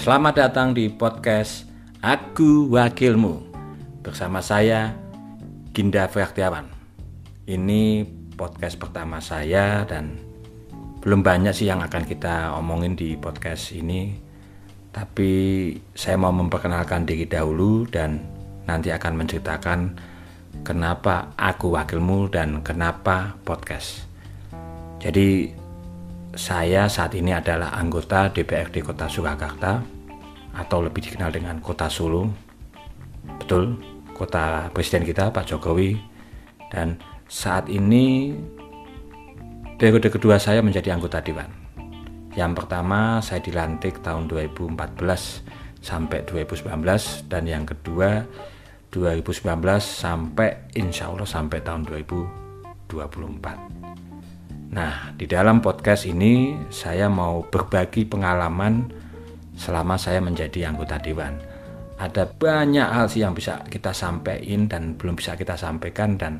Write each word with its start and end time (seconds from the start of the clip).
Selamat 0.00 0.32
datang 0.32 0.72
di 0.72 0.88
podcast 0.88 1.68
Aku 2.00 2.72
Wakilmu 2.72 3.52
bersama 4.00 4.40
saya 4.40 4.96
Ginda 5.76 6.08
Fraktiawan. 6.08 6.72
Ini 7.44 8.08
podcast 8.32 8.80
pertama 8.80 9.20
saya 9.20 9.84
dan 9.84 10.16
belum 11.04 11.20
banyak 11.20 11.52
sih 11.52 11.68
yang 11.68 11.84
akan 11.84 12.08
kita 12.08 12.56
omongin 12.56 12.96
di 12.96 13.12
podcast 13.20 13.76
ini. 13.76 14.16
Tapi 14.88 15.32
saya 15.92 16.16
mau 16.16 16.32
memperkenalkan 16.32 17.04
diri 17.04 17.28
dahulu 17.28 17.84
dan 17.84 18.24
nanti 18.64 18.88
akan 18.96 19.20
menceritakan 19.20 20.00
kenapa 20.64 21.36
aku 21.36 21.76
wakilmu 21.76 22.32
dan 22.32 22.64
kenapa 22.64 23.36
podcast. 23.44 24.08
Jadi 24.96 25.59
saya 26.34 26.86
saat 26.86 27.14
ini 27.18 27.34
adalah 27.34 27.74
anggota 27.74 28.30
DPRD 28.30 28.86
Kota 28.86 29.10
Surakarta 29.10 29.82
atau 30.54 30.78
lebih 30.82 31.02
dikenal 31.02 31.34
dengan 31.34 31.58
Kota 31.58 31.90
Solo. 31.90 32.30
Betul, 33.38 33.74
kota 34.14 34.70
presiden 34.70 35.02
kita 35.02 35.34
Pak 35.34 35.50
Jokowi 35.50 35.98
dan 36.70 36.98
saat 37.26 37.66
ini 37.66 38.34
periode 39.78 40.10
kedua 40.10 40.38
saya 40.38 40.62
menjadi 40.62 40.94
anggota 40.94 41.18
dewan. 41.18 41.50
Yang 42.38 42.62
pertama 42.62 43.18
saya 43.18 43.42
dilantik 43.42 43.98
tahun 44.06 44.30
2014 44.30 45.82
sampai 45.82 46.22
2019 46.30 47.26
dan 47.26 47.42
yang 47.48 47.66
kedua 47.66 48.22
2019 48.94 49.50
sampai 49.82 50.70
insya 50.78 51.10
Allah 51.10 51.26
sampai 51.26 51.58
tahun 51.62 51.90
2024. 51.90 54.09
Nah, 54.70 55.10
di 55.18 55.26
dalam 55.26 55.58
podcast 55.58 56.06
ini 56.06 56.54
saya 56.70 57.10
mau 57.10 57.42
berbagi 57.42 58.06
pengalaman 58.06 58.86
selama 59.58 59.98
saya 59.98 60.22
menjadi 60.22 60.70
anggota 60.70 60.94
dewan. 61.02 61.34
Ada 61.98 62.30
banyak 62.30 62.86
hal 62.86 63.10
sih 63.10 63.26
yang 63.26 63.34
bisa 63.34 63.66
kita 63.66 63.90
sampaikan 63.90 64.70
dan 64.70 64.94
belum 64.94 65.18
bisa 65.18 65.34
kita 65.34 65.58
sampaikan 65.58 66.14
dan 66.14 66.38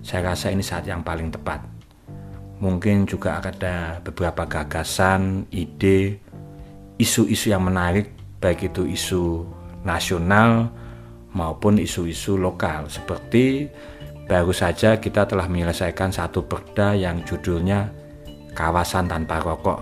saya 0.00 0.32
rasa 0.32 0.48
ini 0.48 0.64
saat 0.64 0.88
yang 0.88 1.04
paling 1.04 1.28
tepat. 1.28 1.60
Mungkin 2.64 3.04
juga 3.04 3.36
ada 3.36 4.00
beberapa 4.00 4.48
gagasan, 4.48 5.44
ide, 5.52 6.24
isu-isu 6.96 7.52
yang 7.52 7.68
menarik 7.68 8.16
baik 8.40 8.72
itu 8.72 8.88
isu 8.88 9.44
nasional 9.84 10.72
maupun 11.36 11.76
isu-isu 11.76 12.40
lokal 12.40 12.88
seperti 12.88 13.68
Baru 14.28 14.52
saja 14.52 15.00
kita 15.00 15.24
telah 15.24 15.48
menyelesaikan 15.48 16.12
satu 16.12 16.44
perda 16.44 16.92
yang 16.92 17.24
judulnya 17.24 17.88
Kawasan 18.52 19.08
Tanpa 19.08 19.40
Rokok. 19.40 19.80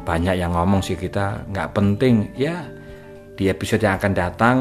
Banyak 0.00 0.40
yang 0.40 0.56
ngomong 0.56 0.80
sih 0.80 0.96
kita 0.96 1.44
nggak 1.52 1.76
penting. 1.76 2.32
Ya, 2.40 2.64
di 3.36 3.52
episode 3.52 3.84
yang 3.84 4.00
akan 4.00 4.12
datang 4.16 4.56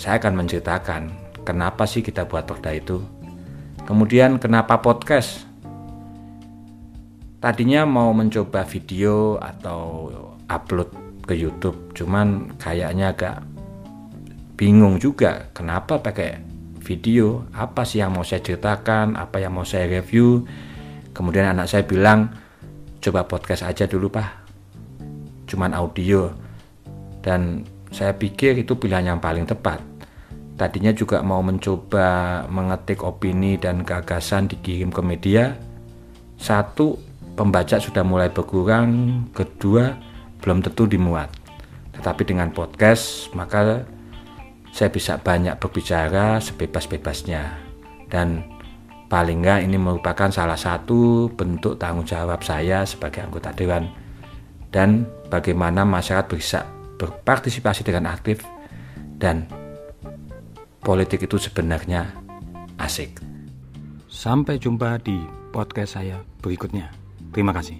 saya 0.00 0.16
akan 0.24 0.40
menceritakan 0.40 1.02
kenapa 1.44 1.84
sih 1.84 2.00
kita 2.00 2.24
buat 2.24 2.48
perda 2.48 2.72
itu. 2.80 3.04
Kemudian 3.84 4.40
kenapa 4.40 4.80
podcast? 4.80 5.44
Tadinya 7.44 7.84
mau 7.84 8.16
mencoba 8.16 8.64
video 8.64 9.36
atau 9.36 10.08
upload 10.48 10.90
ke 11.28 11.36
YouTube, 11.36 11.92
cuman 11.92 12.56
kayaknya 12.56 13.12
agak 13.12 13.44
bingung 14.56 14.96
juga 14.96 15.52
kenapa 15.52 16.00
pakai 16.00 16.47
video 16.88 17.44
apa 17.52 17.84
sih 17.84 18.00
yang 18.00 18.16
mau 18.16 18.24
saya 18.24 18.40
ceritakan 18.40 19.20
apa 19.20 19.44
yang 19.44 19.52
mau 19.52 19.68
saya 19.68 19.84
review. 19.84 20.48
Kemudian 21.12 21.52
anak 21.52 21.68
saya 21.68 21.84
bilang 21.84 22.32
coba 23.04 23.28
podcast 23.28 23.68
aja 23.68 23.84
dulu 23.84 24.08
pak. 24.08 24.48
Cuman 25.44 25.76
audio. 25.76 26.32
Dan 27.20 27.68
saya 27.92 28.16
pikir 28.16 28.56
itu 28.56 28.72
pilihan 28.80 29.12
yang 29.12 29.20
paling 29.20 29.44
tepat. 29.44 29.84
Tadinya 30.56 30.90
juga 30.96 31.20
mau 31.20 31.44
mencoba 31.44 32.42
mengetik 32.48 33.04
opini 33.04 33.60
dan 33.60 33.84
gagasan 33.84 34.48
dikirim 34.48 34.88
ke 34.88 35.04
media. 35.04 35.54
Satu 36.40 36.96
pembaca 37.36 37.76
sudah 37.76 38.02
mulai 38.02 38.32
berkurang. 38.32 39.22
Kedua 39.36 39.92
belum 40.40 40.64
tentu 40.64 40.88
dimuat. 40.88 41.28
Tetapi 41.92 42.22
dengan 42.24 42.48
podcast 42.54 43.28
maka 43.34 43.84
saya 44.72 44.88
bisa 44.92 45.18
banyak 45.18 45.56
berbicara 45.58 46.38
sebebas-bebasnya 46.38 47.42
dan 48.08 48.44
paling 49.08 49.40
nggak 49.40 49.64
ini 49.64 49.80
merupakan 49.80 50.28
salah 50.28 50.56
satu 50.56 51.32
bentuk 51.32 51.80
tanggung 51.80 52.04
jawab 52.04 52.44
saya 52.44 52.84
sebagai 52.84 53.24
anggota 53.24 53.52
dewan 53.56 53.88
dan 54.68 55.08
bagaimana 55.32 55.88
masyarakat 55.88 56.28
bisa 56.28 56.68
berpartisipasi 57.00 57.88
dengan 57.88 58.12
aktif 58.12 58.44
dan 59.16 59.48
politik 60.84 61.24
itu 61.24 61.40
sebenarnya 61.40 62.12
asik. 62.80 63.20
Sampai 64.08 64.58
jumpa 64.58 64.98
di 65.04 65.20
podcast 65.52 66.00
saya 66.00 66.20
berikutnya. 66.40 66.90
Terima 67.32 67.52
kasih. 67.52 67.78